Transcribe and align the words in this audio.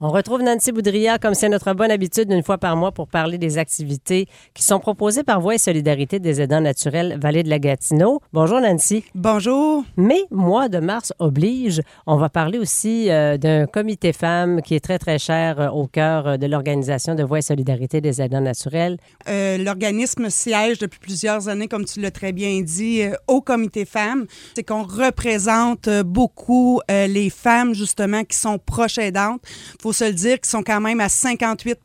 On 0.00 0.08
retrouve 0.08 0.42
Nancy 0.42 0.72
Boudria, 0.72 1.18
comme 1.18 1.34
c'est 1.34 1.48
notre 1.48 1.72
bonne 1.72 1.92
habitude, 1.92 2.32
une 2.32 2.42
fois 2.42 2.58
par 2.58 2.76
mois 2.76 2.90
pour 2.90 3.06
parler 3.06 3.38
des 3.38 3.58
activités 3.58 4.26
qui 4.52 4.64
sont 4.64 4.80
proposées 4.80 5.22
par 5.22 5.40
Voix 5.40 5.54
et 5.54 5.58
Solidarité 5.58 6.18
des 6.18 6.40
aidants 6.40 6.60
naturels 6.60 7.16
Vallée 7.22 7.44
de 7.44 7.48
la 7.48 7.60
Gatineau. 7.60 8.20
Bonjour 8.32 8.60
Nancy. 8.60 9.04
Bonjour. 9.14 9.84
Mais 9.96 10.24
mois 10.32 10.68
de 10.68 10.80
mars 10.80 11.12
oblige. 11.20 11.80
On 12.08 12.16
va 12.16 12.28
parler 12.28 12.58
aussi 12.58 13.08
euh, 13.08 13.38
d'un 13.38 13.66
comité 13.66 14.12
femmes 14.12 14.62
qui 14.62 14.74
est 14.74 14.80
très, 14.80 14.98
très 14.98 15.20
cher 15.20 15.60
euh, 15.60 15.68
au 15.68 15.86
cœur 15.86 16.26
euh, 16.26 16.36
de 16.38 16.48
l'organisation 16.48 17.14
de 17.14 17.22
Voix 17.22 17.38
et 17.38 17.42
Solidarité 17.42 18.00
des 18.00 18.20
aidants 18.20 18.40
naturels. 18.40 18.98
L'organisme 19.28 20.28
siège 20.28 20.80
depuis 20.80 20.98
plusieurs 20.98 21.46
années, 21.48 21.68
comme 21.68 21.84
tu 21.84 22.00
l'as 22.00 22.10
très 22.10 22.32
bien 22.32 22.62
dit, 22.62 23.02
au 23.28 23.40
comité 23.40 23.84
femmes. 23.84 24.26
C'est 24.56 24.64
qu'on 24.64 24.82
représente 24.82 25.88
beaucoup 26.04 26.80
les 26.88 27.30
femmes, 27.30 27.74
justement, 27.74 28.24
qui 28.24 28.36
sont 28.36 28.58
proches 28.58 28.98
aidantes 28.98 29.40
faut 29.84 29.92
se 29.92 30.04
le 30.04 30.14
dire, 30.14 30.40
qu'ils 30.40 30.50
sont 30.50 30.62
quand 30.62 30.80
même 30.80 30.98
à 30.98 31.10
58 31.10 31.78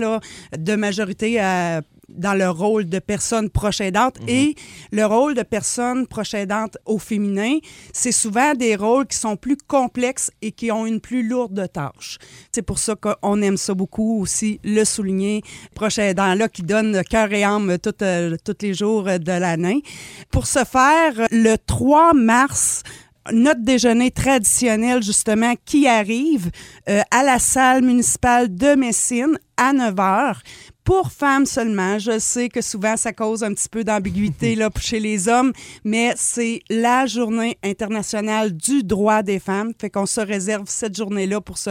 là, 0.00 0.20
de 0.56 0.76
majorité 0.76 1.40
à 1.40 1.82
dans 2.14 2.34
le 2.34 2.48
rôle 2.50 2.86
de 2.86 2.98
personne 2.98 3.50
proche 3.50 3.80
aidante 3.80 4.20
mhm. 4.20 4.28
et 4.28 4.54
le 4.90 5.04
rôle 5.06 5.34
de 5.34 5.42
personne 5.42 6.06
proche 6.06 6.34
aidante 6.34 6.76
au 6.86 6.98
féminin, 6.98 7.58
c'est 7.92 8.12
souvent 8.12 8.54
des 8.54 8.76
rôles 8.76 9.06
qui 9.06 9.16
sont 9.16 9.36
plus 9.36 9.56
complexes 9.56 10.30
et 10.42 10.52
qui 10.52 10.70
ont 10.70 10.86
une 10.86 11.00
plus 11.00 11.26
lourde 11.26 11.66
tâche. 11.72 12.18
C'est 12.52 12.62
pour 12.62 12.78
ça 12.78 12.94
qu'on 12.96 13.42
aime 13.42 13.56
ça 13.56 13.74
beaucoup 13.74 14.20
aussi, 14.20 14.60
le 14.64 14.84
souligner, 14.84 15.42
proche 15.74 15.98
aidant 15.98 16.34
là 16.34 16.48
qui 16.48 16.62
donne 16.62 17.02
cœur 17.08 17.32
et 17.32 17.44
âme 17.44 17.78
tous 17.78 17.94
euh, 18.02 18.36
les 18.60 18.74
jours 18.74 19.04
de 19.04 19.32
l'année. 19.32 19.82
Pour 20.30 20.46
ce 20.46 20.64
faire, 20.64 21.26
le 21.30 21.56
3 21.56 22.14
mars, 22.14 22.82
notre 23.30 23.62
déjeuner 23.62 24.10
traditionnel, 24.10 25.02
justement, 25.02 25.54
qui 25.64 25.86
arrive 25.86 26.50
euh, 26.88 27.02
à 27.10 27.22
la 27.22 27.38
salle 27.38 27.82
municipale 27.82 28.54
de 28.54 28.74
Messine 28.74 29.38
à 29.56 29.72
9 29.72 29.94
h 29.94 30.36
pour 30.84 31.12
femmes 31.12 31.46
seulement. 31.46 31.98
Je 31.98 32.18
sais 32.18 32.48
que 32.48 32.60
souvent 32.60 32.96
ça 32.96 33.12
cause 33.12 33.42
un 33.42 33.52
petit 33.54 33.68
peu 33.68 33.84
d'ambiguïté 33.84 34.54
là 34.54 34.70
chez 34.80 35.00
les 35.00 35.28
hommes, 35.28 35.52
mais 35.84 36.12
c'est 36.16 36.60
la 36.70 37.06
journée 37.06 37.58
internationale 37.62 38.52
du 38.52 38.82
droit 38.82 39.22
des 39.22 39.38
femmes. 39.38 39.72
Fait 39.80 39.90
qu'on 39.90 40.06
se 40.06 40.20
réserve 40.20 40.64
cette 40.66 40.96
journée-là 40.96 41.40
pour 41.40 41.58
se, 41.58 41.70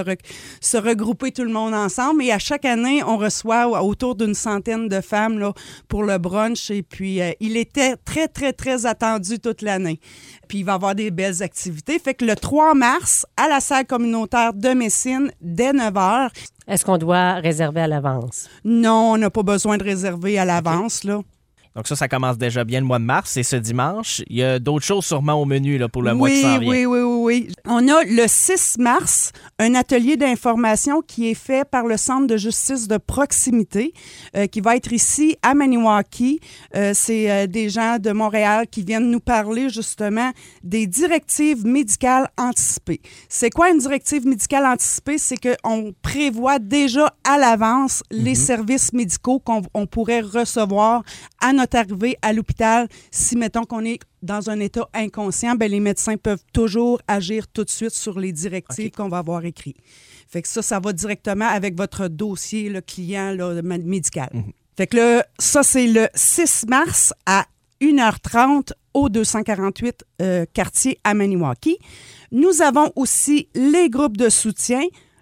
se 0.62 0.78
regrouper 0.78 1.32
tout 1.32 1.44
le 1.44 1.52
monde 1.52 1.74
ensemble. 1.74 2.24
Et 2.24 2.32
à 2.32 2.40
chaque 2.40 2.66
année, 2.66 3.04
on 3.04 3.18
reçoit 3.18 3.84
autour 3.84 4.16
d'une 4.16 4.34
centaine 4.34 4.88
de 4.88 5.02
femmes 5.02 5.40
là, 5.40 5.54
pour 5.88 6.04
le 6.04 6.18
brunch. 6.18 6.72
Et 6.72 6.84
puis, 6.84 7.22
euh, 7.22 7.32
il 7.40 7.58
était 7.58 7.96
très, 7.98 8.28
très, 8.28 8.54
très 8.54 8.86
attendu 8.86 9.40
toute 9.40 9.62
l'année. 9.62 10.00
Puis, 10.48 10.60
il 10.60 10.66
va 10.66 10.74
y 10.74 10.76
avoir 10.76 10.96
des 10.96 11.12
belles 11.12 11.44
activités. 11.44 12.00
Fait 12.00 12.14
que 12.14 12.26
le 12.26 12.36
3 12.36 12.74
mars, 12.74 13.26
à 13.38 13.48
la 13.48 13.60
salle 13.60 13.86
communautaire 13.86 14.54
de 14.54 14.70
Messine, 14.70 15.32
dès 15.42 15.74
9 15.74 15.94
h, 15.94 16.30
est-ce 16.68 16.86
qu'on 16.86 16.98
doit 16.98 17.34
réserver 17.36 17.82
à 17.82 17.88
l'avance? 17.88 18.48
Non, 18.64 19.14
on 19.14 19.18
n'a 19.18 19.30
pas 19.30 19.44
besoin 19.44 19.78
de 19.78 19.84
réserver 19.84 20.38
à 20.40 20.46
l'avance. 20.46 21.04
là. 21.04 21.20
Donc 21.76 21.88
ça, 21.88 21.96
ça 21.96 22.10
commence 22.10 22.38
déjà 22.38 22.66
bien 22.66 22.82
le 22.82 22.86
mois 22.86 23.00
de 23.00 23.06
mars. 23.06 23.38
Et 23.38 23.44
ce 23.44 23.56
dimanche, 23.56 24.22
il 24.28 24.38
y 24.38 24.44
a 24.44 24.60
d'autres 24.60 24.86
choses 24.86 25.06
sûrement 25.06 25.36
au 25.36 25.46
menu 25.46 25.78
là, 25.78 25.88
pour 25.88 26.02
le 26.02 26.14
mois 26.14 26.30
qui 26.30 26.42
s'en 26.42 26.58
vient. 26.60 26.70
Oui, 26.70 26.86
oui, 26.86 27.00
oui, 27.00 27.46
oui. 27.48 27.54
On 27.66 27.88
a 27.88 28.04
le 28.04 28.26
6 28.28 28.78
mars 28.80 29.32
un 29.58 29.74
atelier 29.76 30.18
d'information 30.18 31.02
qui 31.02 31.30
est 31.30 31.36
fait 31.36 31.64
par 31.64 31.86
le 31.86 31.96
Centre 31.96 32.28
de 32.28 32.36
justice 32.36 32.90
de 32.90 32.98
proximité 32.98 33.94
euh, 34.36 34.48
qui 34.48 34.60
va 34.60 34.76
être 34.76 34.92
ici 34.92 35.38
à 35.44 35.54
Maniwaki. 35.54 36.42
Euh, 36.76 36.92
c'est 36.94 37.32
euh, 37.32 37.48
des 37.48 37.70
gens 37.70 38.00
de 38.00 38.12
Montréal 38.12 38.68
qui 38.70 38.84
viennent 38.84 39.10
nous 39.10 39.22
parler 39.22 39.70
justement 39.70 40.32
des 40.64 40.88
directives 40.88 41.66
médicales 41.66 42.30
anticipées. 42.38 43.02
C'est 43.30 43.50
quoi 43.50 43.70
une 43.70 43.78
directive 43.78 44.28
médicale 44.28 44.66
anticipée? 44.66 45.18
C'est 45.18 45.38
qu'on 45.38 45.94
prévoit 46.02 46.60
déjà 46.60 47.14
à 47.24 47.38
l'avance 47.38 48.04
les 48.12 48.32
mhm. 48.32 48.36
services 48.36 48.92
médicaux 48.92 49.40
qu'on 49.40 49.86
pourrait 49.86 50.22
recevoir 50.22 51.04
à 51.40 51.54
notre 51.54 51.61
arrivée 51.74 52.18
à 52.22 52.34
l'hôpital, 52.34 52.88
si 53.12 53.36
mettons 53.36 53.64
qu'on 53.64 53.86
est 53.86 54.00
dans 54.22 54.50
un 54.50 54.60
état 54.60 54.88
inconscient, 54.94 55.56
ben, 55.56 55.70
les 55.70 55.80
médecins 55.80 56.18
peuvent 56.18 56.44
toujours 56.54 57.02
agir 57.08 57.48
tout 57.48 57.64
de 57.64 57.70
suite 57.70 57.92
sur 57.92 58.20
les 58.20 58.32
directives 58.32 58.92
qu'on 58.92 59.10
va 59.10 59.20
avoir 59.20 59.46
écrites. 59.46 59.78
Fait 60.28 60.42
que 60.42 60.48
ça, 60.48 60.62
ça 60.62 60.80
va 60.80 60.94
directement 60.94 61.48
avec 61.48 61.76
votre 61.76 62.08
dossier 62.08 62.70
le 62.70 62.82
client 62.82 63.32
là, 63.32 63.62
médical. 63.62 64.30
Mhm. 64.34 64.52
Fait 64.78 64.88
que 64.88 64.98
là, 64.98 65.26
ça, 65.38 65.64
c'est 65.64 65.88
le 65.88 66.08
6 66.16 66.66
mars 66.70 67.14
à 67.26 67.46
1h30 67.82 68.72
au 68.94 69.10
248 69.10 70.06
euh, 70.22 70.46
quartier 70.54 70.98
à 71.04 71.14
Maniwaki. 71.14 71.78
Nous 72.32 72.62
avons 72.62 72.92
aussi 72.96 73.50
les 73.56 73.90
groupes 73.90 74.18
de 74.18 74.30
soutien 74.30 74.82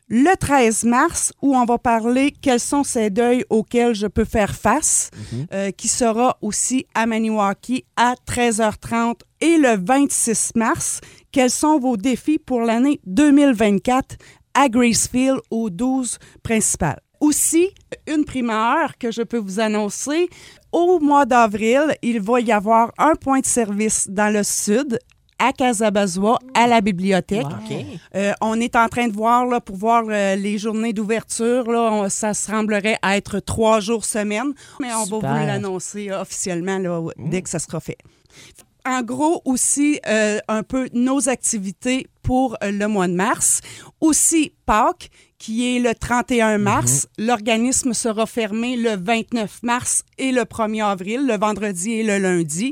le 0.09 0.35
13 0.35 0.85
mars 0.85 1.31
où 1.41 1.55
on 1.55 1.65
va 1.65 1.77
parler 1.77 2.31
quels 2.31 2.59
sont 2.59 2.83
ces 2.83 3.09
deuils 3.09 3.45
auxquels 3.49 3.93
je 3.93 4.07
peux 4.07 4.25
faire 4.25 4.55
face, 4.55 5.11
mhm. 5.31 5.45
euh, 5.53 5.71
qui 5.71 5.87
sera 5.87 6.37
aussi 6.41 6.85
à 6.95 7.05
Maniwaki 7.05 7.85
à 7.95 8.15
13h30 8.27 9.19
et 9.41 9.57
le 9.57 9.77
26 9.77 10.53
mars, 10.55 10.99
quels 11.31 11.51
sont 11.51 11.79
vos 11.79 11.95
défis 11.95 12.39
pour 12.39 12.61
l'année 12.61 12.99
2024 13.05 14.17
à 14.55 14.67
Gracefield 14.67 15.39
aux 15.51 15.69
12 15.69 16.17
principales? 16.41 16.99
Aussi, 17.19 17.69
une 18.07 18.23
primeur 18.23 18.97
que 18.97 19.11
je 19.11 19.21
peux 19.21 19.37
vous 19.37 19.59
annoncer, 19.59 20.29
au 20.71 20.99
mois 20.99 21.25
d'avril, 21.25 21.93
il 22.01 22.21
va 22.21 22.39
y 22.39 22.51
avoir 22.51 22.93
un 22.97 23.15
point 23.15 23.41
de 23.41 23.45
service 23.45 24.07
dans 24.09 24.33
le 24.33 24.43
sud 24.43 24.97
à 25.39 25.53
Casabazois, 25.53 26.39
à 26.53 26.67
la 26.67 26.81
bibliothèque. 26.81 27.45
Euh, 28.15 28.33
on 28.41 28.59
est 28.59 28.75
en 28.75 28.87
train 28.87 29.07
de 29.07 29.13
voir, 29.13 29.45
là, 29.45 29.59
pour 29.61 29.77
voir 29.77 30.03
euh, 30.07 30.35
les 30.35 30.57
journées 30.57 30.93
d'ouverture, 30.93 31.71
là, 31.71 32.09
ça 32.09 32.33
semblerait 32.33 32.99
être 33.03 33.39
trois 33.39 33.79
jours 33.79 34.05
semaine, 34.05 34.53
mais 34.79 34.93
on 34.93 35.05
va 35.05 35.17
vous 35.17 35.45
l'annoncer 35.45 36.11
officiellement 36.11 36.77
là, 36.77 37.01
dès 37.17 37.41
que 37.41 37.49
ça 37.49 37.59
sera 37.59 37.79
fait. 37.79 37.97
En 38.85 39.01
gros, 39.01 39.41
aussi, 39.45 39.99
euh, 40.07 40.39
un 40.47 40.63
peu 40.63 40.89
nos 40.93 41.29
activités 41.29 42.07
pour 42.21 42.57
le 42.61 42.85
mois 42.87 43.07
de 43.07 43.13
mars. 43.13 43.61
Aussi, 44.01 44.53
Pâques, 44.65 45.09
qui 45.39 45.75
est 45.75 45.79
le 45.79 45.95
31 45.95 46.57
mars. 46.57 47.07
Mhm. 47.17 47.25
L'organisme 47.27 47.93
sera 47.93 48.25
fermé 48.25 48.75
le 48.75 48.95
29 48.95 49.63
mars 49.63 50.03
et 50.17 50.31
le 50.31 50.43
1er 50.43 50.83
avril, 50.83 51.25
le 51.25 51.37
vendredi 51.37 51.93
et 51.93 52.03
le 52.03 52.17
lundi. 52.17 52.71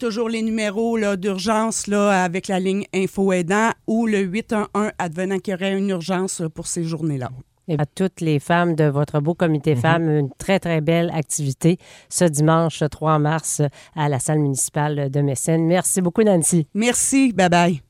Toujours 0.00 0.28
les 0.28 0.42
numéros 0.42 0.98
d'urgence 1.16 1.88
avec 1.88 2.48
la 2.48 2.60
ligne 2.60 2.84
Info 2.94 3.32
Aidant 3.32 3.70
ou 3.86 4.06
le 4.06 4.20
811 4.20 4.90
advenant 4.98 5.38
qu'il 5.38 5.52
y 5.52 5.54
aurait 5.54 5.76
une 5.76 5.90
urgence 5.90 6.42
pour 6.54 6.66
ces 6.66 6.84
journées-là. 6.84 7.30
Et 7.68 7.76
à 7.78 7.86
toutes 7.86 8.20
les 8.20 8.40
femmes 8.40 8.74
de 8.74 8.84
votre 8.84 9.20
beau 9.20 9.34
comité 9.34 9.74
mhm. 9.74 9.80
femmes, 9.80 10.08
une 10.10 10.30
très, 10.36 10.58
très 10.58 10.80
belle 10.80 11.10
activité 11.14 11.78
ce 12.08 12.24
dimanche 12.24 12.82
3 12.90 13.18
mars 13.18 13.62
à 13.94 14.08
la 14.08 14.18
salle 14.18 14.40
municipale 14.40 15.10
de 15.10 15.20
Mécène. 15.20 15.64
Merci 15.66 16.00
beaucoup, 16.02 16.22
Nancy. 16.22 16.66
Merci. 16.74 17.32
Bye 17.32 17.48
bye. 17.48 17.82